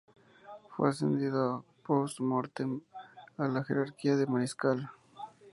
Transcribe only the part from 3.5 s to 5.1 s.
jerarquía de Mariscal.